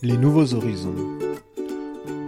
[0.00, 0.94] Les nouveaux horizons.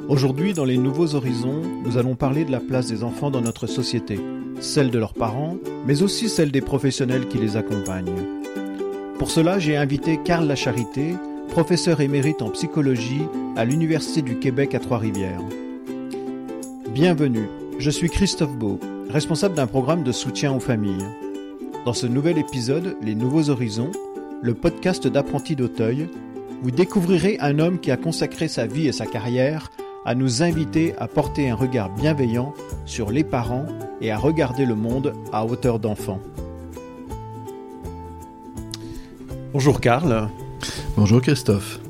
[0.08, 3.68] Aujourd'hui, dans les nouveaux horizons, nous allons parler de la place des enfants dans notre
[3.68, 4.18] société,
[4.58, 8.26] celle de leurs parents, mais aussi celle des professionnels qui les accompagnent.
[9.20, 11.14] Pour cela, j'ai invité Karl Lacharité,
[11.50, 13.22] professeur émérite en psychologie
[13.54, 15.44] à l'Université du Québec à Trois-Rivières.
[16.92, 17.48] Bienvenue,
[17.78, 18.80] je suis Christophe Beau,
[19.10, 21.06] responsable d'un programme de soutien aux familles.
[21.84, 23.92] Dans ce nouvel épisode, Les Nouveaux Horizons,
[24.42, 26.08] le podcast d'apprenti d'Auteuil,
[26.62, 29.70] vous découvrirez un homme qui a consacré sa vie et sa carrière
[30.04, 32.54] à nous inviter à porter un regard bienveillant
[32.84, 33.66] sur les parents
[34.00, 36.20] et à regarder le monde à hauteur d'enfant.
[39.52, 40.28] Bonjour Karl.
[40.96, 41.80] Bonjour Christophe.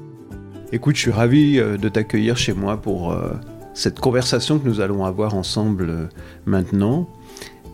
[0.73, 3.33] Écoute, je suis ravi euh, de t'accueillir chez moi pour euh,
[3.75, 6.07] cette conversation que nous allons avoir ensemble euh,
[6.47, 7.09] maintenant.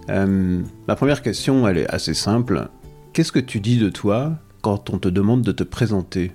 [0.08, 2.68] ma première question, elle est assez simple.
[3.12, 4.32] Qu'est-ce que tu dis de toi
[4.62, 6.32] quand on te demande de te présenter?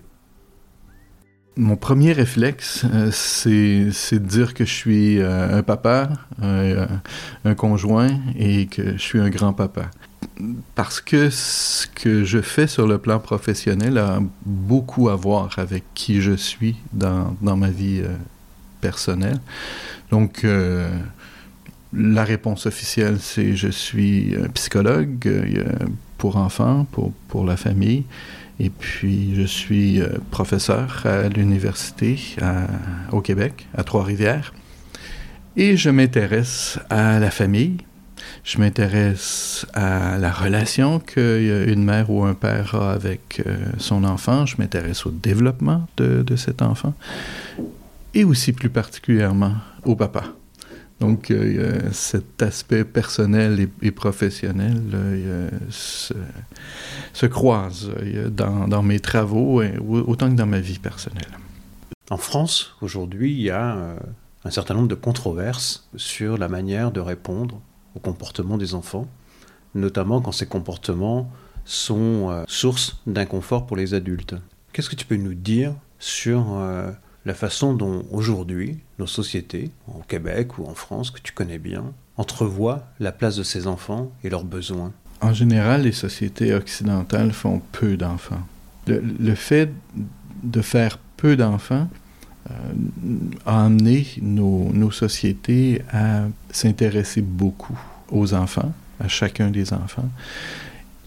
[1.58, 6.10] Mon premier réflexe, euh, c'est de dire que je suis euh, un papa,
[6.42, 6.88] euh,
[7.46, 9.92] un conjoint et que je suis un grand-papa.
[10.76, 15.84] Parce que ce que je fais sur le plan professionnel a beaucoup à voir avec
[15.94, 18.02] qui je suis dans, ma vie
[18.80, 19.40] personnelle.
[20.10, 20.46] Donc,
[21.94, 25.30] la réponse officielle, c'est je suis psychologue
[26.18, 26.88] pour enfants,
[27.28, 28.06] pour la famille.
[28.64, 32.20] Et puis, je suis euh, professeur à l'université
[33.12, 34.54] au Québec, à Trois-Rivières.
[35.58, 37.78] Et je m'intéresse à la famille.
[38.44, 44.46] Je m'intéresse à la relation qu'une mère ou un père a avec euh, son enfant.
[44.46, 46.94] Je m'intéresse au développement de cet enfant.
[48.14, 50.26] Et aussi plus particulièrement au papa.
[51.02, 54.80] Donc, euh, cet aspect personnel et, professionnel
[55.72, 56.14] se,
[57.26, 57.90] croise
[58.30, 61.40] dans, mes travaux autant que dans ma vie personnelle.
[62.12, 63.96] En France, aujourd'hui, il y a euh,
[64.46, 67.60] un certain nombre de controverses sur la manière de répondre
[67.96, 69.08] au comportement des enfants,
[69.74, 71.32] notamment quand ces comportements
[71.66, 74.36] sont euh, source d'inconfort pour les adultes.
[74.72, 76.62] Qu'est-ce que tu peux nous dire sur
[77.26, 81.94] la façon dont aujourd'hui nos sociétés, au Québec ou en France, que tu connais bien,
[82.18, 87.62] entrevoient la place de ces enfants et leurs besoins En général, les sociétés occidentales font
[87.72, 88.42] peu d'enfants.
[88.88, 89.70] Le, fait
[90.44, 91.88] de faire peu d'enfants
[92.50, 92.54] euh,
[93.46, 100.10] a amené nos, sociétés à s'intéresser beaucoup aux enfants, à chacun des enfants,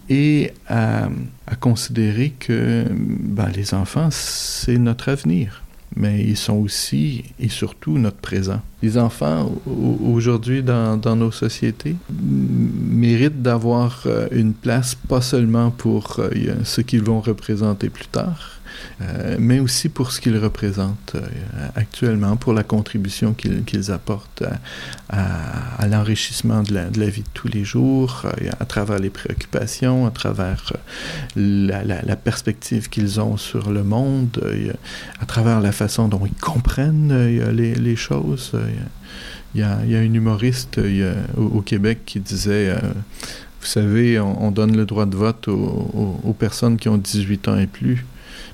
[0.07, 1.09] et à,
[1.47, 5.64] à considérer que ben, les enfants, c'est notre avenir
[5.95, 8.61] mais ils sont aussi et surtout notre présent.
[8.81, 9.51] Les enfants,
[10.03, 16.29] aujourd'hui, dans, nos sociétés, méritent d'avoir euh, une place pas seulement pour euh,
[16.63, 18.54] ce qu'ils vont représenter plus tard,
[19.01, 21.15] euh, mais aussi pour ce qu'ils représentent
[21.75, 24.43] actuellement, pour la contribution qu'ils apportent
[25.09, 28.25] à, l'enrichissement de la, vie de tous les jours,
[28.59, 30.73] à travers les préoccupations, à travers
[31.35, 34.41] la, perspective qu'ils ont sur le monde,
[35.19, 38.51] à travers la façon dont ils comprennent les, choses.
[39.55, 40.79] Il y, a, il y, a, un humoriste
[41.37, 42.79] au, Québec qui disait euh,
[43.61, 47.67] Vous savez, on, donne le droit de vote aux, personnes qui ont 18 ans et
[47.67, 48.05] plus.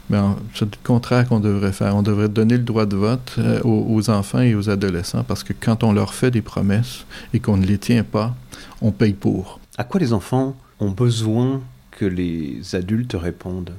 [0.09, 1.95] C'est le contraire qu'on devrait faire.
[1.95, 5.43] On devrait donner le droit de vote euh, aux, aux, enfants et aux adolescents parce
[5.43, 8.35] que quand on leur fait des promesses et qu'on ne les tient pas,
[8.81, 9.59] on paye pour.
[9.77, 13.73] À quoi les enfants ont besoin que les adultes répondent?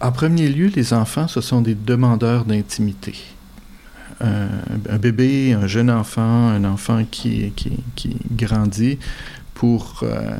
[0.00, 3.14] En premier lieu, les enfants, ce sont des demandeurs d'intimité
[4.20, 8.98] un, bébé, un jeune enfant, un enfant qui, qui, grandit
[9.54, 10.38] pour euh,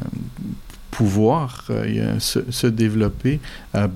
[0.91, 3.41] pouvoir euh, se, développer,
[3.75, 3.89] a,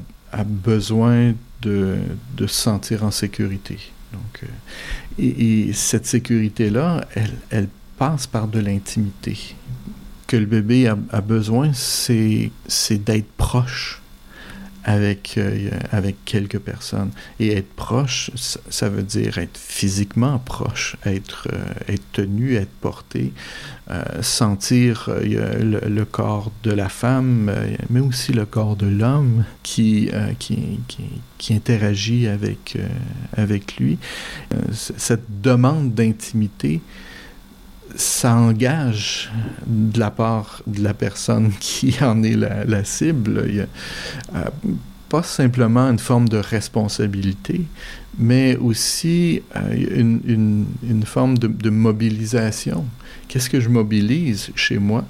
[0.42, 1.98] besoin de,
[2.36, 3.78] de, se sentir en sécurité.
[4.12, 4.46] Donc, euh,
[5.18, 9.54] et, cette sécurité-là, elle, elle passe par de l'intimité.
[10.26, 12.50] Que le bébé a, a besoin, c'est
[12.90, 14.02] d'être proche
[14.84, 17.10] avec, euh, avec quelques personnes.
[17.40, 23.32] Et être proche, ça, veut dire être physiquement proche, être, euh, être tenu, être porté,
[23.90, 27.52] euh, sentir le, corps de la femme,
[27.90, 31.04] mais aussi le corps de l'homme qui, qui, qui,
[31.38, 32.76] qui, interagit avec,
[33.36, 33.98] avec lui.
[34.72, 36.80] cette demande d'intimité,
[37.96, 39.30] ça engage
[39.66, 43.66] de la part de la personne qui en est la, cible.
[44.34, 44.44] Euh,
[45.08, 47.62] pas simplement une forme de responsabilité,
[48.18, 52.84] mais aussi euh, une, une, forme de, de mobilisation.
[53.28, 55.04] Qu'est-ce que je mobilise chez moi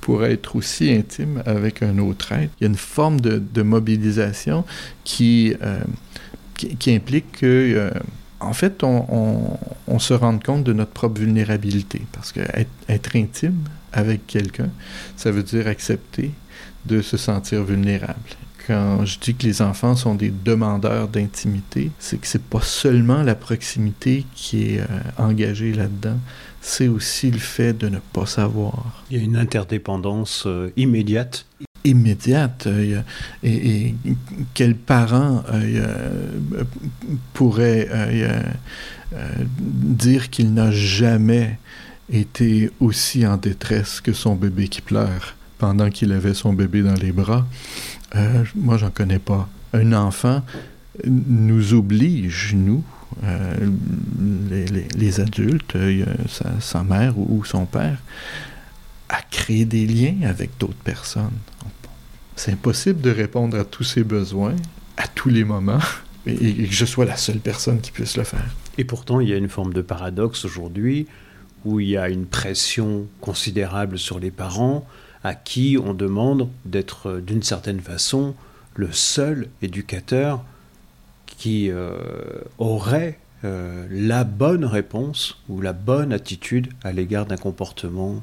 [0.00, 2.50] pour être aussi intime avec un autre être?
[2.60, 4.64] Il y a une forme de, de mobilisation
[5.04, 5.54] qui...
[5.62, 5.80] Euh,
[6.56, 7.92] qui, implique que,
[8.40, 12.02] en fait, on, se rende compte de notre propre vulnérabilité.
[12.12, 12.40] Parce que
[12.88, 14.70] être intime avec quelqu'un,
[15.16, 16.32] ça veut dire accepter
[16.84, 18.36] de se sentir vulnérable
[18.66, 23.22] quand je dis que les enfants sont des demandeurs d'intimité, c'est que c'est pas seulement
[23.22, 24.86] la proximité qui est euh,
[25.18, 26.18] engagée là-dedans,
[26.60, 29.04] c'est aussi le fait de ne pas savoir.
[29.10, 31.46] Il y a une interdépendance euh, immédiate.
[31.86, 32.66] Immédiate.
[32.66, 33.00] Euh,
[33.42, 33.94] et,
[34.54, 35.44] quel parent
[37.32, 37.88] pourrait
[39.50, 41.58] dire qu'il n'a jamais
[42.12, 46.94] été aussi en détresse que son bébé qui pleure pendant qu'il avait son bébé dans
[46.94, 47.46] les bras?
[48.14, 49.48] Euh, moi, j'en connais pas.
[49.72, 50.42] Un enfant
[51.04, 52.82] nous oblige, nous,
[53.24, 53.70] euh,
[54.96, 56.04] les, adultes, euh,
[56.60, 57.98] sa, mère ou, son père,
[59.08, 61.30] à créer des liens avec d'autres personnes.
[62.36, 64.54] C'est impossible de répondre à tous ses besoins
[64.96, 65.80] à tous les moments
[66.26, 68.44] et, que je sois la seule personne qui puisse le faire.
[68.78, 71.06] Et pourtant, il y a une forme de paradoxe aujourd'hui
[71.64, 74.86] où il y a une pression considérable sur les parents
[75.24, 78.34] à qui on demande d'être euh, d'une certaine façon
[78.76, 80.44] le seul éducateur
[81.26, 81.96] qui euh,
[82.58, 88.22] aurait euh, la bonne réponse ou la bonne attitude à l'égard d'un comportement.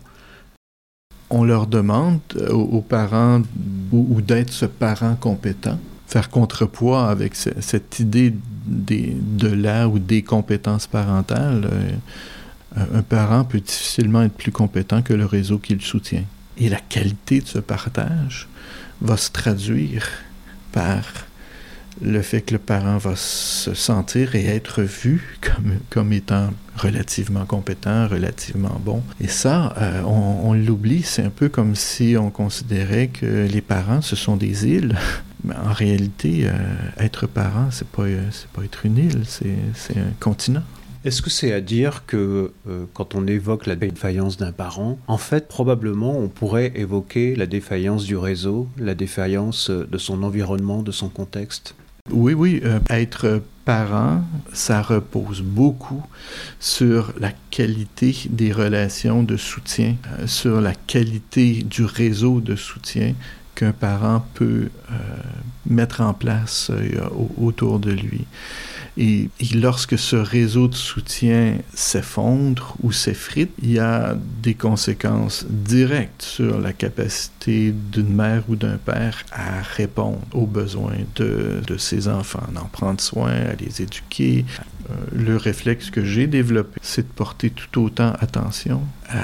[1.35, 2.19] On leur demande
[2.51, 3.41] aux, parents
[3.91, 8.35] ou, d'être ce parent compétent, faire contrepoids avec cette idée
[8.67, 11.67] de la ou des compétences parentales.
[12.75, 16.23] un parent peut difficilement être plus compétent que le réseau qui le soutient.
[16.59, 18.47] Et la qualité de ce partage
[19.01, 20.07] va se traduire
[20.71, 21.01] par
[22.03, 27.45] le fait que le parent va se sentir et être vu comme, comme étant relativement
[27.45, 29.03] compétent, relativement bon.
[29.21, 34.01] Et ça, euh, on, l'oublie, c'est un peu comme si on considérait que les parents,
[34.01, 34.97] ce sont des îles.
[35.45, 36.53] Mais en réalité, euh,
[36.97, 40.63] être parent, c'est pas, c'est pas être une île, c'est un continent.
[41.05, 45.17] Est-ce que c'est à dire que euh, quand on évoque la défaillance d'un parent, en
[45.17, 50.81] fait, probablement, on pourrait évoquer la défaillance du réseau, la défaillance euh, de son environnement,
[50.81, 51.75] de son contexte?
[52.11, 52.59] Oui, oui.
[52.65, 54.21] Euh, être parent,
[54.51, 56.03] ça repose beaucoup
[56.59, 59.95] sur la qualité des relations de soutien,
[60.25, 63.13] sur la qualité du réseau de soutien
[63.55, 64.69] qu'un parent peut
[65.65, 66.71] mettre en place
[67.37, 68.25] autour de lui.
[68.97, 76.21] Et, lorsque ce réseau de soutien s'effondre ou s'effrite, il y a des conséquences directes
[76.21, 82.47] sur la capacité d'une mère ou d'un père à répondre aux besoins de, ses enfants,
[82.53, 84.45] d'en prendre soin, à les éduquer.
[84.89, 88.81] Euh, le réflexe que j'ai développé, c'est de porter tout autant attention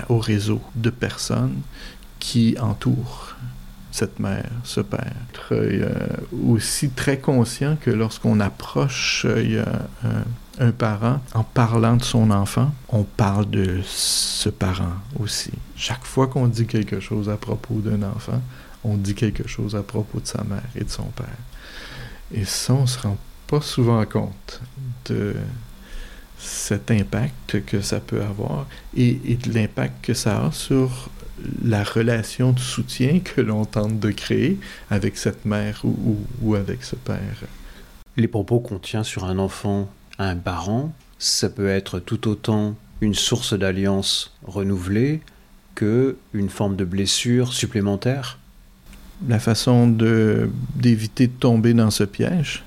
[0.07, 1.55] au réseau de personnes
[2.19, 3.35] qui entourent
[3.99, 5.13] cette mère, ce père.
[5.51, 6.07] Euh,
[6.47, 9.65] aussi très conscient que lorsqu'on approche euh,
[10.57, 15.51] un, parent en parlant de son enfant, on parle de ce parent aussi.
[15.75, 18.41] Chaque fois qu'on dit quelque chose à propos d'un enfant,
[18.85, 21.27] on dit quelque chose à propos de sa mère et de son père.
[22.33, 23.17] Et ça, on se rend
[23.47, 24.61] pas souvent compte
[25.07, 25.35] de
[26.37, 31.09] cet impact que ça peut avoir et, et de l'impact que ça a sur
[31.63, 34.59] la relation de soutien que l'on tente de créer
[34.89, 37.43] avec cette mère ou, avec ce père.
[38.17, 42.75] Les propos qu'on tient sur un enfant à un parent, ça peut être tout autant
[43.01, 45.21] une source d'alliance renouvelée
[45.75, 48.39] que une forme de blessure supplémentaire.
[49.27, 49.87] La façon
[50.75, 52.63] d'éviter de tomber dans ce piège,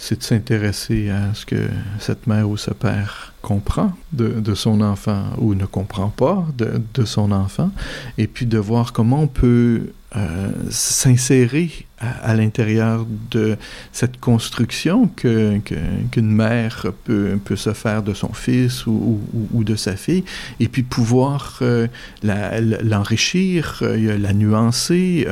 [0.00, 5.24] c'est de s'intéresser à ce que cette mère ou ce père comprend de, son enfant
[5.38, 7.70] ou ne comprend pas de, son enfant,
[8.16, 13.56] et puis de voir comment on peut euh, s'insérer à, l'intérieur de
[13.92, 15.58] cette construction que,
[16.10, 19.20] qu'une mère peut, peut se faire de son fils ou,
[19.52, 20.24] ou, de sa fille,
[20.60, 21.86] et puis pouvoir euh,
[22.22, 25.26] l'enrichir, euh, la nuancer,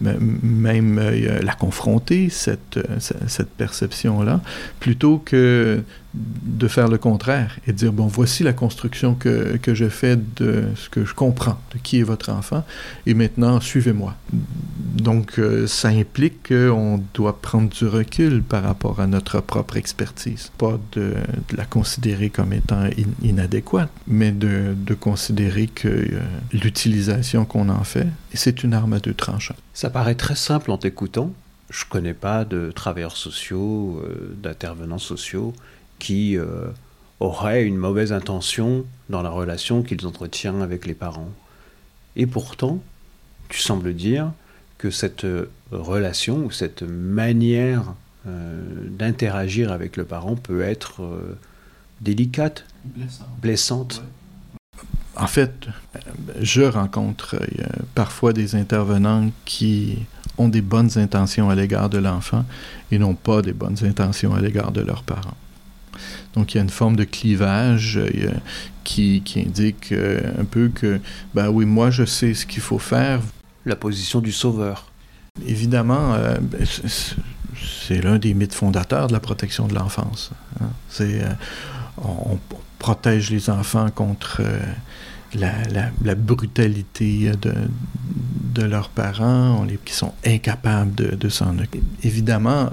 [0.00, 1.00] même
[1.42, 4.40] la confronter, cette, cette perception-là,
[4.78, 5.82] plutôt que
[6.14, 10.16] de faire le contraire et de dire, bon, voici la construction que, que je fais
[10.16, 12.64] de ce que je comprends, de qui est votre enfant,
[13.06, 14.16] et maintenant, suivez-moi.
[14.32, 16.09] Donc, euh, ça implique
[16.48, 20.50] qu'on doit prendre du recul par rapport à notre propre expertise.
[20.58, 21.14] Pas de,
[21.56, 22.88] la considérer comme étant
[23.22, 26.20] inadéquate, mais de, considérer que euh,
[26.52, 29.54] l'utilisation qu'on en fait, c'est une arme à deux tranchants.
[29.72, 31.32] Ça paraît très simple en t'écoutant.
[31.70, 35.54] Je connais pas de travailleurs sociaux, euh, d'intervenants sociaux
[35.98, 36.66] qui euh,
[37.20, 41.30] auraient une mauvaise intention dans la relation qu'ils entretiennent avec les parents.
[42.16, 42.80] Et pourtant,
[43.48, 44.32] tu sembles dire
[44.80, 47.94] que cette euh, relation ou cette manière
[48.26, 51.02] euh, d'interagir avec le parent peut être
[52.00, 52.64] délicate,
[53.42, 54.02] blessante.
[55.16, 55.66] En fait,
[56.40, 57.36] je rencontre
[57.94, 59.98] parfois des intervenants qui
[60.38, 62.46] ont des bonnes intentions à l'égard de l'enfant
[62.90, 65.36] et n'ont pas des bonnes intentions à l'égard de leurs parents.
[66.34, 68.32] Donc il y a une forme de clivage euh,
[68.84, 71.00] qui, qui, indique euh, un peu que,
[71.34, 73.20] ben oui, moi je sais ce qu'il faut faire.
[73.66, 74.86] La position du sauveur.
[75.46, 76.36] Évidemment, euh,
[77.84, 80.30] c'est l'un des mythes fondateurs de la protection de l'enfance.
[80.60, 80.70] Hein.
[80.88, 81.22] C'est
[81.98, 82.38] on,
[82.78, 84.40] protège les enfants contre
[85.34, 85.52] la,
[86.02, 87.52] la, brutalité de,
[88.54, 91.82] de, leurs parents, qui sont incapables de, de s'en occuper.
[92.02, 92.70] Évidemment,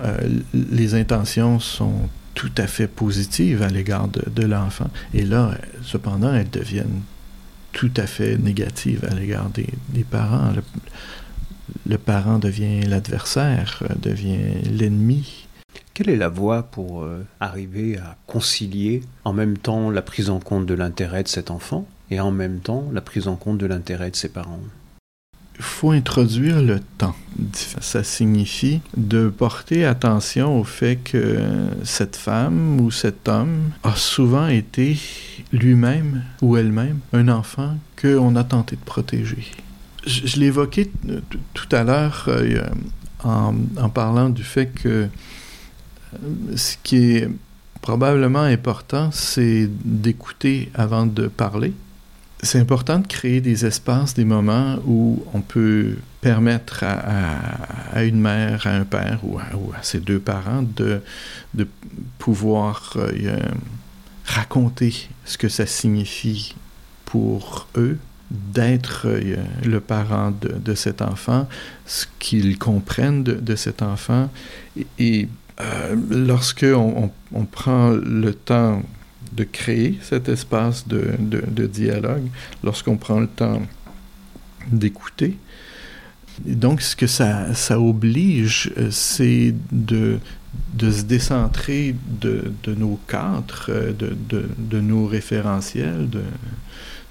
[0.54, 4.92] les intentions sont tout à fait positive à l'égard de, l'enfant.
[5.12, 7.02] Et là, cependant, elles deviennent
[7.72, 10.54] tout à fait négatives à l'égard des, parents.
[11.86, 15.48] Le, parent devient l'adversaire, euh, devient l'ennemi.
[15.94, 20.40] Quelle est la voie pour euh, arriver à concilier en même temps la prise en
[20.40, 23.66] compte de l'intérêt de cet enfant et en même temps la prise en compte de
[23.66, 24.60] l'intérêt de ses parents?
[25.60, 27.16] Faut introduire le temps.
[27.54, 31.40] Ça signifie de porter attention au fait que
[31.84, 34.98] cette femme ou cet homme a souvent été
[35.52, 39.46] lui-même ou elle-même un enfant qu'on a tenté de protéger.
[40.06, 40.90] Je, l'évoquais
[41.54, 42.64] tout à l'heure euh,
[43.24, 45.08] en, en, parlant du fait que euh,
[46.56, 47.30] ce qui est
[47.82, 51.74] probablement important, c'est d'écouter avant de parler
[52.48, 58.66] c'est important de créer des espaces, des moments où on peut permettre à, une mère,
[58.66, 61.02] à un père ou à, ses deux parents de,
[61.54, 61.68] de
[62.18, 63.40] pouvoir euh,
[64.26, 66.56] raconter ce que ça signifie
[67.06, 67.98] pour eux
[68.32, 71.48] d'être euh, le parent de, cet enfant,
[71.86, 74.30] ce qu'ils comprennent de, cet enfant.
[75.00, 75.28] Et,
[75.60, 77.12] euh, lorsque on,
[77.46, 78.84] prend le temps
[79.38, 82.28] de créer cet espace de, dialogue
[82.64, 83.62] lorsqu'on prend le temps
[84.72, 85.38] d'écouter.
[86.46, 90.20] Donc, ce que ça, ça oblige, euh, c'est de,
[90.76, 96.22] de se décentrer de, de nos cadres, euh, de, de, nos référentiels, de,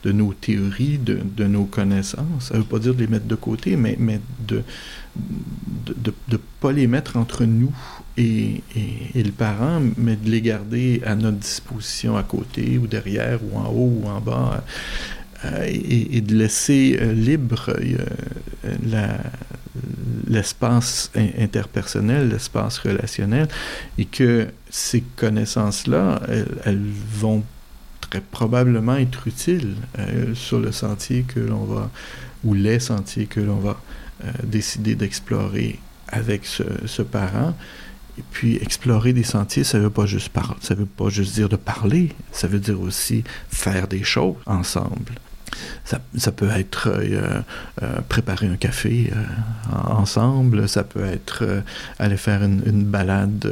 [0.06, 2.48] de nos théories, de, de nos connaissances.
[2.48, 4.62] Ça ne veut pas dire de les mettre de côté, mais, mais de
[5.16, 7.74] ne pas les mettre entre nous
[8.16, 8.62] et,
[9.14, 13.58] et, le parent, mais de les garder à notre disposition à côté ou derrière ou
[13.58, 14.62] en haut ou en bas.
[15.44, 19.18] Euh, et, de laisser euh, libre euh,
[20.26, 23.48] l'espace interpersonnel, l'espace relationnel,
[23.98, 26.22] et que ces connaissances-là,
[26.64, 26.80] elles,
[27.12, 27.42] vont
[28.10, 29.74] très probablement être utiles
[30.34, 31.90] sur le sentier que l'on va,
[32.44, 33.80] ou les sentiers que l'on va
[34.44, 37.54] décider d'explorer avec ce, parent.
[38.18, 40.30] Et puis explorer des sentiers, ça veut pas juste
[40.62, 45.12] ça veut pas juste dire de parler, ça veut dire aussi faire des choses ensemble.
[45.84, 47.40] Ça, peut être euh,
[47.82, 49.22] euh, préparer un café euh,
[49.72, 51.62] ensemble, ça peut être
[51.98, 53.48] aller faire une, balade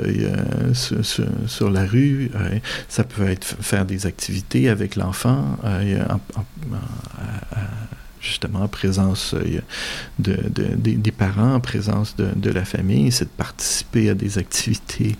[0.72, 2.30] sur, la rue,
[2.88, 5.58] ça peut être faire des activités avec l'enfant
[8.20, 9.34] justement en présence
[10.18, 15.16] de, des parents, en présence de, la famille, c'est de participer à des activités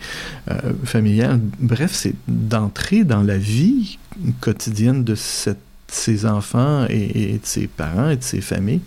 [0.85, 1.41] familiales.
[1.61, 3.99] Bref, c'est d'entrer dans la vie
[4.41, 5.59] quotidienne de cette
[5.95, 8.83] ses enfants et, de ses parents et de ses familles.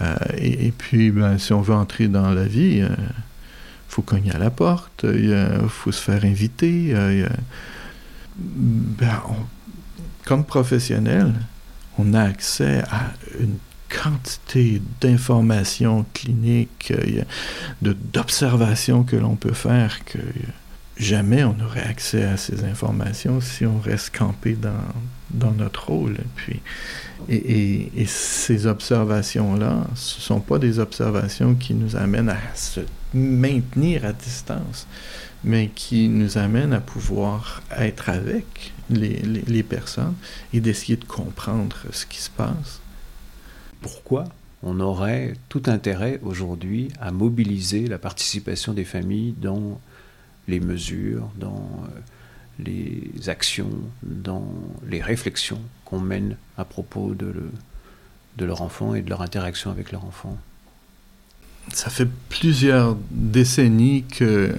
[0.00, 2.88] Euh, et, puis, ben, si on veut entrer dans la vie, il
[3.88, 6.94] faut cogner à la porte, il faut se faire inviter.
[8.36, 9.22] Ben,
[10.24, 11.32] comme professionnel,
[11.98, 13.58] on a accès à une
[13.88, 17.22] quantité d'informations cliniques, euh,
[17.82, 20.18] d'observations que l'on peut faire que
[20.96, 24.72] jamais on n'aurait accès à ces informations si on reste campé dans,
[25.30, 26.18] dans notre rôle.
[26.36, 26.60] Puis,
[27.28, 32.80] et, ces observations-là, ce ne sont pas des observations qui nous amènent à se
[33.12, 34.86] maintenir à distance,
[35.42, 40.14] mais qui nous amènent à pouvoir être avec les, les, personnes
[40.52, 42.80] et d'essayer de comprendre ce qui se passe.
[43.80, 44.24] Pourquoi
[44.62, 49.78] on aurait tout intérêt aujourd'hui à mobiliser la participation des familles dans
[50.48, 52.00] les mesures, dans euh,
[52.58, 53.70] les actions,
[54.02, 54.46] dans
[54.86, 57.34] les réflexions qu'on mène à propos de,
[58.36, 60.38] de leur enfant et de leur interaction avec leur enfant.
[61.72, 64.54] Ça fait plusieurs décennies que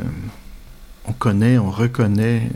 [1.07, 2.49] on connaît, on reconnaît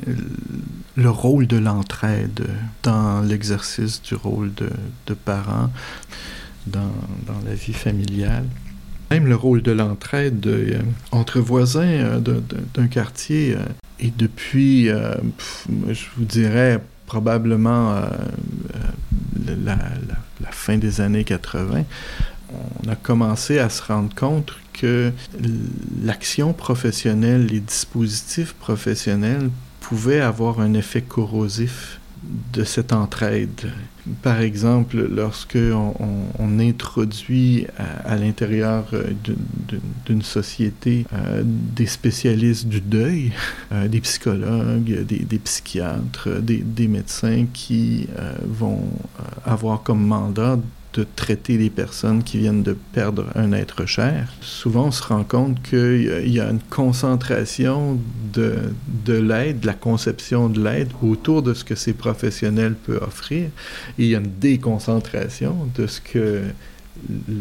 [0.95, 2.47] le rôle de l'entraide
[2.83, 4.69] dans l'exercice du rôle de,
[5.05, 5.69] de parent
[6.65, 6.91] dans,
[7.27, 8.45] dans, la vie familiale.
[9.11, 10.79] Même le rôle de l'entraide euh,
[11.11, 12.19] entre voisins euh,
[12.73, 13.55] d'un quartier.
[13.99, 17.95] Euh, et depuis, je vous dirais, probablement
[19.35, 19.77] la,
[20.41, 21.83] la, fin des années 80,
[22.51, 25.11] on a commencé à se rendre compte que
[26.03, 29.49] l'action professionnelle, les dispositifs professionnels
[29.81, 31.99] pouvaient avoir un effet corrosif
[32.53, 33.71] de cette entraide.
[34.21, 39.13] Par exemple, lorsque on, introduit à, l'intérieur euh,
[40.05, 43.31] d'une société euh, des spécialistes du deuil,
[43.71, 48.07] euh, des psychologues, des, psychiatres, des, des, médecins qui
[48.45, 48.81] vont
[49.45, 50.57] avoir comme mandat
[50.93, 54.33] de traiter les personnes qui viennent de perdre un être cher.
[54.41, 57.99] Souvent, on se rend compte qu'il y a une concentration
[58.33, 58.55] de,
[59.05, 63.49] de l'aide, de la conception de l'aide autour de ce que ces professionnels peuvent offrir.
[63.97, 66.41] Il y a une déconcentration de ce que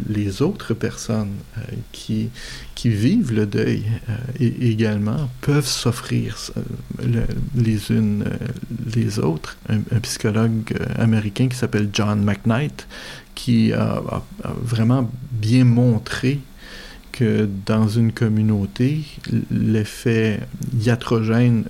[0.09, 1.61] les autres personnes euh,
[1.93, 2.31] qui,
[2.75, 6.37] qui vivent le deuil euh, également peuvent s'offrir
[7.01, 7.25] euh,
[7.55, 8.25] les unes
[8.95, 9.57] les autres.
[9.69, 12.87] Un, psychologue américain qui s'appelle John McKnight,
[13.35, 14.03] qui a,
[14.63, 16.41] vraiment bien montré
[17.13, 19.05] que dans une communauté,
[19.51, 20.41] l'effet
[20.81, 21.65] iatrogène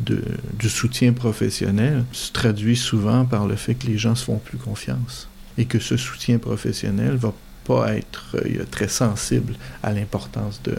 [0.00, 4.58] du soutien professionnel se traduit souvent par le fait que les gens se font plus
[4.58, 7.32] confiance et que ce soutien professionnel va
[7.64, 10.76] pas être euh, très sensible à l'importance de,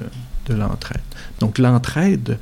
[0.48, 1.02] de l'entraide.
[1.40, 2.38] Donc l'entraide,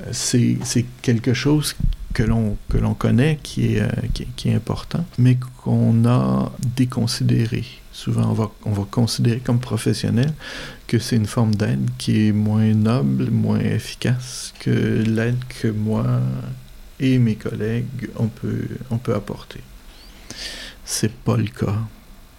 [0.00, 1.76] euh, c'est quelque chose
[2.12, 3.88] que l'on que l'on connaît qui est, euh,
[4.36, 7.64] qui, est important, mais qu'on a déconsidéré.
[7.92, 10.32] Souvent, on va, on va considérer comme professionnel
[10.86, 16.20] que c'est une forme d'aide qui est moins noble, moins efficace que l'aide que moi
[17.00, 19.60] et mes collègues on peut, on peut apporter.
[20.84, 21.78] C'est pas le cas.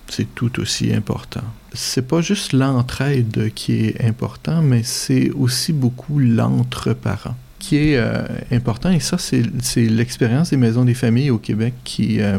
[0.07, 1.43] C'est tout aussi important.
[1.73, 7.35] C'est pas juste l'entraide qui est important, mais c'est aussi beaucoup l'entre-parents
[7.65, 9.41] qui est euh, important, et ça, c'est
[9.75, 12.37] l'expérience des maisons des familles au Québec qui, euh,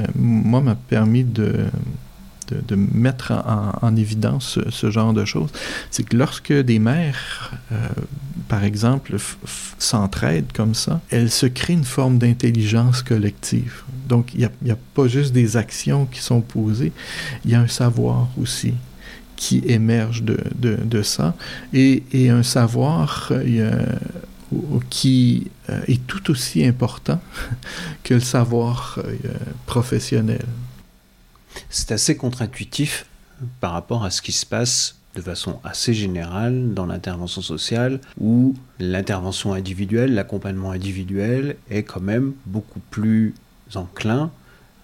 [0.00, 1.66] euh, moi, m'a permis de,
[2.66, 5.50] de, mettre en, évidence ce, genre de choses.
[5.90, 7.52] C'est que lorsque des mères,
[8.48, 9.16] par exemple,
[9.78, 13.82] s'entraident comme ça, elles se créent une forme d'intelligence collective.
[14.08, 16.92] Donc, il n'y a, pas juste des actions qui sont posées,
[17.44, 18.74] il y a un savoir aussi
[19.36, 21.34] qui émerge de, ça,
[21.72, 23.32] et, un savoir
[24.90, 27.20] qui euh, est tout aussi important
[28.04, 29.28] que le savoir euh,
[29.66, 30.44] professionnel.
[31.70, 33.06] C'est assez contre-intuitif
[33.60, 38.54] par rapport à ce qui se passe de façon assez générale dans l'intervention sociale, où
[38.80, 43.34] l'intervention individuelle, l'accompagnement individuel est quand même beaucoup plus
[43.74, 44.30] enclin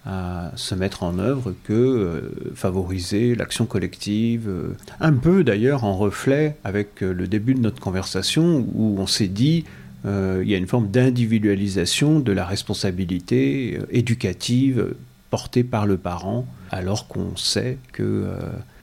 [0.05, 2.21] à se mettre en œuvre que euh,
[2.55, 4.47] favoriser l'action collective.
[4.47, 9.07] Euh, un peu d'ailleurs en reflet avec euh, le début de notre conversation où on
[9.07, 9.65] s'est dit
[10.03, 14.95] il y a une forme d'individualisation de la responsabilité éducative
[15.29, 18.27] portée par le parent alors qu'on sait que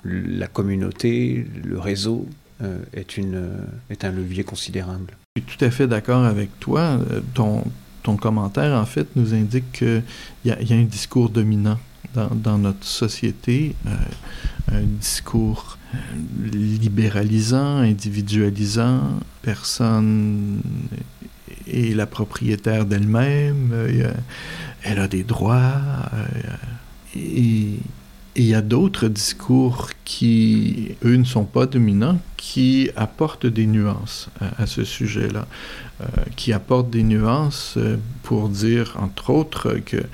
[0.04, 2.28] la communauté, le réseau
[2.92, 3.42] est, une,
[3.90, 5.16] est un levier considérable.
[5.36, 6.98] Je suis tout à fait d'accord avec toi.
[7.34, 7.64] Ton,
[8.02, 10.02] ton commentaire, en fait, nous indique qu'il
[10.44, 11.78] y, a un discours dominant
[12.14, 13.94] dans, dans notre société, euh,
[14.72, 15.98] un discours euh,
[16.50, 20.62] libéralisant, individualisant, personne
[21.66, 24.10] est la propriétaire d'elle-même, euh,
[24.84, 25.82] elle a des droits,
[27.16, 27.78] et
[28.38, 34.28] il y a d'autres discours qui, eux, ne sont pas dominants, qui apportent des nuances
[34.40, 35.46] à, ce sujet-là,
[36.00, 40.04] euh, qui apportent des nuances euh, pour dire, entre autres, que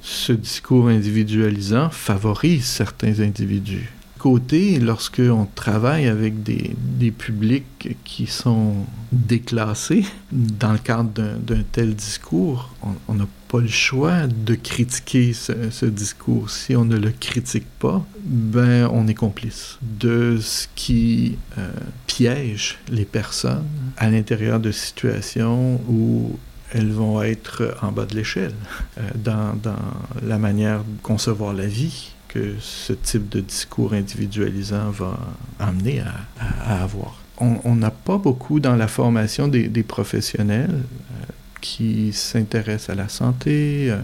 [0.00, 3.92] ce discours individualisant favorise certains individus.
[4.24, 11.94] Côté, lorsqu'on travaille avec des, des, publics qui sont déclassés, dans le cadre d'un tel
[11.94, 12.74] discours,
[13.06, 16.48] on n'a pas le choix de critiquer ce, discours.
[16.48, 21.68] Si on ne le critique pas, ben on est complice de ce qui euh,
[22.06, 23.66] piège les personnes
[23.98, 26.38] à l'intérieur de situations où
[26.72, 28.54] elles vont être en bas de l'échelle
[28.96, 29.76] euh, dans, dans,
[30.22, 32.13] la manière de concevoir la vie
[32.60, 35.18] ce type de discours individualisant va
[35.58, 37.20] amener à, avoir.
[37.38, 41.24] On n'a pas beaucoup dans la formation des, des professionnels euh,
[41.64, 43.96] qui s'intéressent à la santé, euh,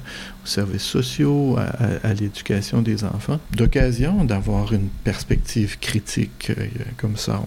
[0.42, 6.66] aux services sociaux, à, l'éducation des enfants, d'occasion d'avoir une perspective critique euh,
[6.96, 7.42] comme ça,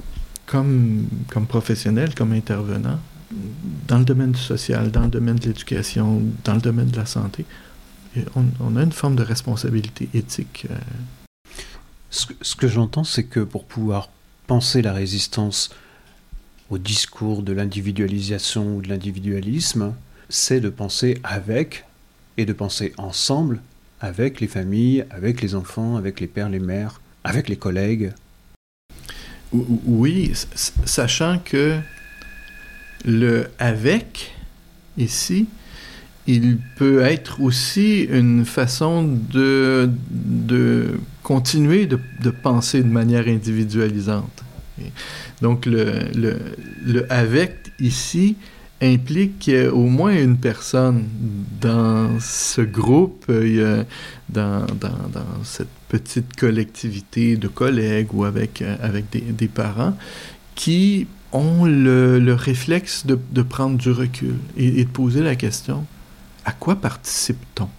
[0.45, 2.99] comme, comme professionnel, comme intervenant,
[3.87, 7.07] dans le domaine du social, dans le domaine de l'éducation, dans le domaine de la
[7.07, 7.43] santé.
[8.35, 10.67] On, on, a une forme de responsabilité éthique.
[10.69, 10.75] Euh.
[12.09, 14.09] Ce, ce que j'entends, c'est que pour pouvoir
[14.47, 15.71] penser la résistance
[16.69, 19.93] au discours de l'individualisation ou de l'individualisme,
[20.29, 21.85] c'est de penser avec
[22.37, 23.61] et de penser ensemble
[24.01, 28.11] avec les familles, avec les enfants, avec les pères, les mères, avec les collègues.
[29.51, 30.33] Oui,
[30.85, 31.79] sachant que
[33.05, 34.35] le avec
[34.97, 35.47] ici,
[36.27, 44.43] il peut être aussi une façon de, de continuer de, de penser de manière individualisante.
[45.41, 46.37] Donc le, le,
[46.85, 48.35] le avec ici
[48.81, 51.05] implique au moins une personne
[51.61, 53.83] dans ce groupe, euh,
[54.29, 59.95] dans, dans, dans, cette petite collectivité de collègues ou avec, euh, avec des, des parents,
[60.55, 65.85] qui ont le, le réflexe de, de, prendre du recul et de poser la question,
[66.45, 67.69] à quoi participe-t-on?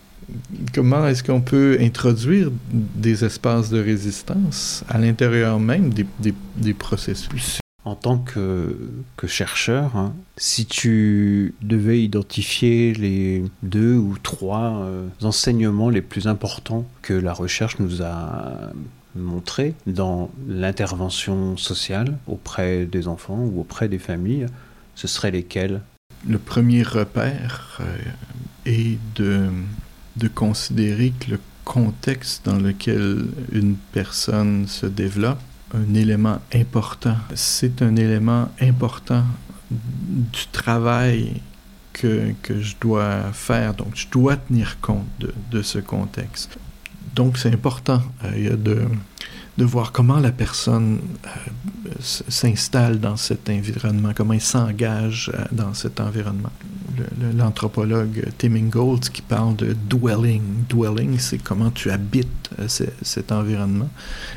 [0.73, 6.75] Comment est-ce qu'on peut introduire des espaces de résistance à l'intérieur même des, des, des
[6.75, 7.61] processus?
[7.85, 8.77] en tant que,
[9.17, 16.27] que chercheur, hein, si tu devais identifier les deux ou trois euh, enseignements les plus
[16.27, 18.73] importants que la recherche nous a
[19.15, 24.47] montrés dans l'intervention sociale auprès des enfants ou auprès des familles,
[24.95, 25.83] ce seraient lesquels?
[26.27, 27.97] Le premier repère euh,
[28.67, 29.49] est de,
[30.17, 35.41] de considérer que le contexte dans lequel une personne se développe
[35.75, 37.17] un élément important.
[37.35, 39.25] C'est un élément important
[39.71, 41.41] du travail
[41.93, 43.75] que, que, je dois faire.
[43.75, 46.59] Donc, je dois tenir compte de, de ce contexte.
[47.15, 48.83] Donc, c'est important euh, de,
[49.57, 55.75] de voir comment la personne euh, s'installe dans cet environnement, comment elle s'engage euh, dans
[55.75, 56.53] cet environnement.
[57.37, 60.43] L'anthropologue Tim Ingold qui parle de dwelling.
[60.69, 62.69] Dwelling, c'est comment tu habites euh,
[63.03, 63.91] cet environnement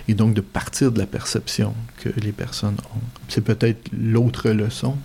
[0.08, 3.02] et donc de partir de la perception que les personnes ont.
[3.28, 4.96] C'est peut-être l'autre leçon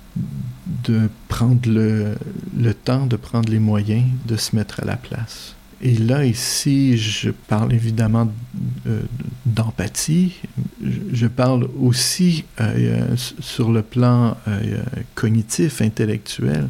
[0.85, 2.15] de prendre le,
[2.57, 5.55] le temps, de prendre les moyens de se mettre à la place.
[5.85, 8.33] Et là, ici, je parle évidemment
[8.87, 9.03] euh,
[9.45, 10.37] d'empathie.
[11.13, 14.37] Je parle aussi euh, sur le plan
[15.17, 16.69] cognitif, intellectuel,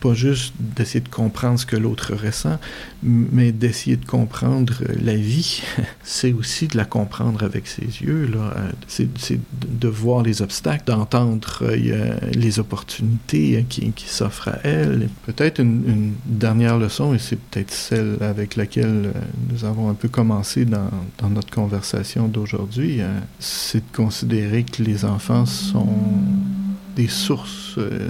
[0.00, 2.58] pas juste d'essayer de comprendre ce que l'autre ressent,
[3.02, 5.62] mais d'essayer de comprendre la vie.
[6.02, 8.26] C'est aussi de la comprendre avec ses yeux.
[8.26, 8.54] Là.
[8.86, 9.08] C'est,
[9.52, 15.08] de voir les obstacles, d'entendre euh, les opportunités qui, qui s'offrent à elle.
[15.26, 19.12] Peut-être une, dernière leçon, et c'est peut-être celle avec laquelle
[19.50, 24.82] nous avons un peu commencé dans, dans notre conversation d'aujourd'hui, euh, c'est de considérer que
[24.82, 25.86] les enfants sont
[26.94, 28.08] des sources euh,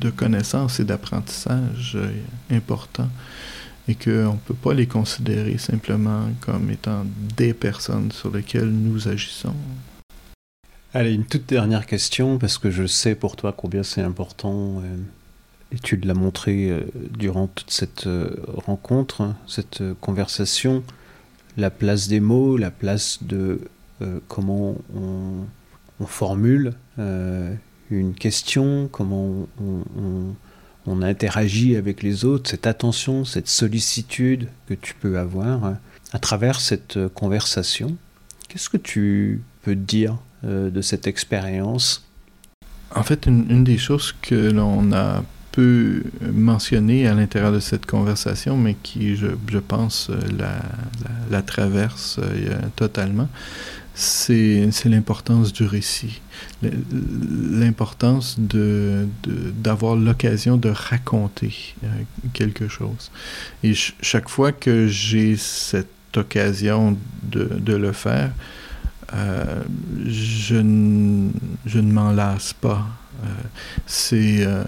[0.00, 2.10] de connaissances et d'apprentissage euh,
[2.50, 3.10] importants
[3.88, 7.04] et qu'on ne peut pas les considérer simplement comme étant
[7.36, 9.54] des personnes sur lesquelles nous agissons.
[10.92, 14.96] Allez, une toute dernière question, parce que je sais pour toi combien c'est important, euh,
[15.72, 16.72] et tu l'as montré
[17.10, 18.08] durant toute cette
[18.66, 20.84] rencontre, cette conversation,
[21.56, 23.60] la place des mots, la place de
[24.28, 26.72] comment on, formule
[27.90, 35.18] une question, comment on, interagit avec les autres, cette attention, cette sollicitude que tu peux
[35.18, 35.78] avoir hein,
[36.12, 37.96] à travers cette conversation.
[38.48, 42.06] Qu'est-ce que tu peux dire euh, de cette expérience?
[42.94, 48.56] En fait, une, des choses que l'on a peu mentionné à l'intérieur de cette conversation,
[48.56, 50.62] mais qui, je, pense, la,
[51.30, 53.28] la, traverse euh, totalement,
[53.96, 56.20] c'est l'importance du récit,
[56.62, 61.86] l'importance d'avoir de, de, l'occasion de raconter euh,
[62.34, 63.10] quelque chose.
[63.62, 68.32] Et ch chaque fois que j'ai cette occasion de, de, le faire,
[69.14, 69.62] euh,
[70.04, 72.86] je ne m'en lasse pas.
[73.24, 73.28] Euh,
[73.86, 74.62] c'est euh,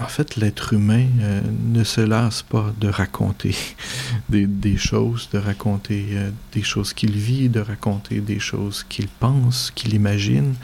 [0.00, 3.54] en fait, l'être humain euh, ne se lasse pas de raconter
[4.28, 9.72] des, choses, de raconter euh, des choses qu'il vit, de raconter des choses qu'il pense,
[9.74, 10.54] qu'il imagine.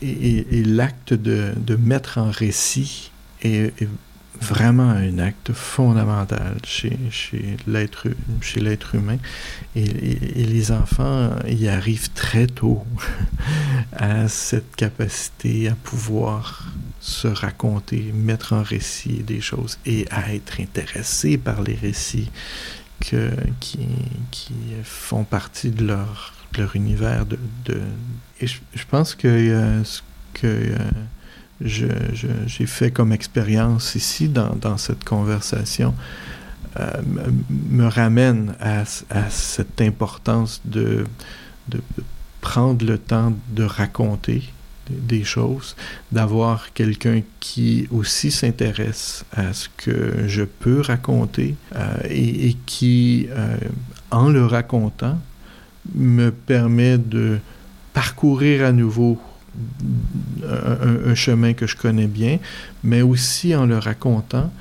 [0.00, 3.10] Et, l'acte de, mettre en récit
[3.42, 3.72] est,
[4.40, 9.18] vraiment un acte fondamental chez, chez l'être humain.
[9.76, 12.84] Et, les enfants y arrivent très tôt
[13.92, 20.60] à cette capacité à pouvoir se raconter, mettre en récit des choses et à être
[20.60, 22.30] intéressé par les récits
[23.00, 23.86] que, qui,
[24.30, 27.26] qui font partie de leur, leur univers.
[27.26, 27.80] De, de...
[28.40, 29.82] Et je, je, pense que euh,
[30.34, 30.78] que euh,
[31.60, 35.94] j'ai fait comme expérience ici dans, dans cette conversation
[36.78, 36.92] euh,
[37.50, 41.04] me ramène à, à cette importance de,
[41.68, 41.80] de
[42.40, 44.42] prendre le temps de raconter
[44.90, 45.76] des choses,
[46.12, 53.56] d'avoir quelqu'un qui aussi s'intéresse à ce que je peux raconter euh, et, qui, euh,
[54.10, 55.18] en le racontant,
[55.94, 57.38] me permet de
[57.92, 59.18] parcourir à nouveau
[60.44, 62.38] un, chemin que je connais bien,
[62.84, 64.52] mais aussi en le racontant,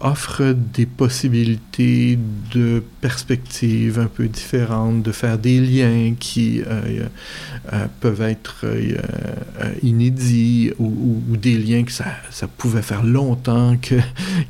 [0.00, 2.18] offre des possibilités
[2.52, 7.06] de perspectives un peu différentes, de faire des liens qui euh,
[7.72, 8.98] euh, peuvent être euh,
[9.82, 13.96] inédits ou, des liens que ça, ça, pouvait faire longtemps que,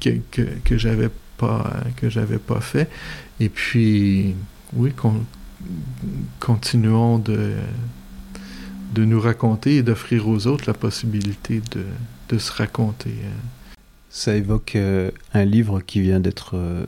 [0.00, 2.88] que, que, j'avais pas, que j'avais pas fait.
[3.38, 4.34] Et puis,
[4.72, 4.92] oui,
[6.40, 7.52] continuons de,
[8.94, 11.84] de nous raconter et d'offrir aux autres la possibilité de,
[12.28, 13.10] de se raconter.
[14.08, 16.86] Ça évoque euh, un livre qui vient d'être euh,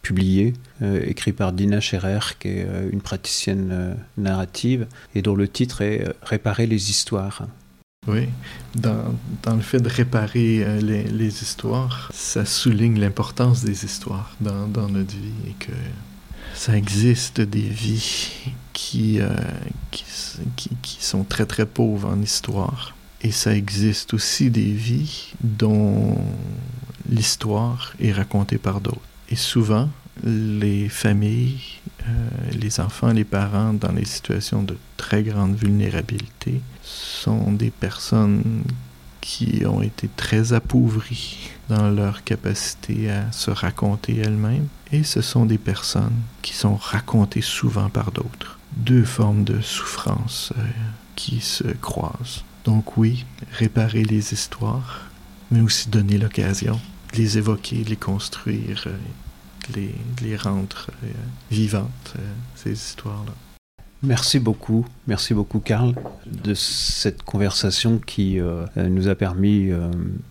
[0.00, 5.82] publié, euh, écrit par Dina Scherer, qui est une praticienne narrative, et dont le titre
[5.82, 7.42] est Réparer les histoires.
[8.06, 8.28] Oui,
[8.76, 14.68] dans, dans le fait de réparer les, les, histoires, ça souligne l'importance des histoires dans,
[14.68, 15.72] dans, notre vie et que
[16.54, 19.18] ça existe des vies qui,
[19.90, 20.04] qui,
[20.54, 26.16] qui, qui sont très très pauvres en histoire et ça existe aussi des vies dont
[27.08, 29.00] l'histoire est racontée par d'autres.
[29.28, 29.88] Et souvent,
[30.24, 31.58] les familles,
[32.06, 38.62] euh, les enfants, les parents dans les situations de très grande vulnérabilité sont des personnes
[39.20, 44.68] qui ont été très appauvries dans leur capacité à se raconter elles-mêmes.
[44.92, 48.57] Et ce sont des personnes qui sont racontées souvent par d'autres.
[48.78, 50.62] Deux formes de souffrance euh,
[51.16, 52.44] qui se croisent.
[52.64, 55.08] Donc oui, réparer les histoires,
[55.50, 56.78] mais aussi donner l'occasion
[57.12, 58.92] de les évoquer, de les construire, euh,
[59.74, 59.88] de
[60.22, 61.08] les, rendre euh,
[61.50, 63.32] vivantes, euh, ces histoires-là.
[64.02, 65.94] Merci beaucoup, merci beaucoup Karl
[66.26, 68.38] de cette conversation qui
[68.76, 69.70] nous a permis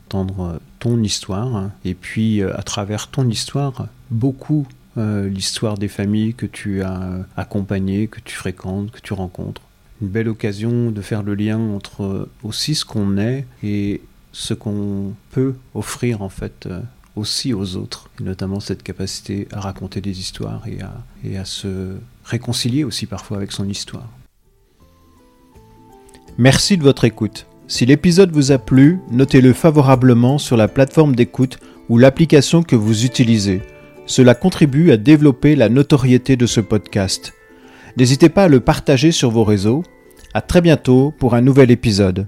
[0.09, 4.65] d'entendre ton histoire hein, et puis à travers ton histoire, beaucoup
[4.97, 9.61] l'histoire des familles que tu as accompagnées, que tu fréquentes, que tu rencontres
[10.01, 15.13] une belle occasion de faire le lien entre aussi ce qu'on est et ce qu'on
[15.31, 16.81] peut offrir en fait euh,
[17.15, 20.63] aussi aux autres, notamment cette capacité à raconter des histoires
[21.23, 24.07] et à se réconcilier aussi parfois avec son histoire.
[26.37, 27.47] Merci de votre écoute.
[27.67, 31.57] Si l'épisode vous a plu, notez-le favorablement sur la plateforme d'écoute
[31.89, 33.63] ou l'application que vous utilisez.
[34.07, 37.33] Cela contribue à développer la notoriété de ce podcast.
[37.97, 39.83] N'hésitez pas à le partager sur vos réseaux.
[40.33, 42.25] À très bientôt pour un nouvel épisode.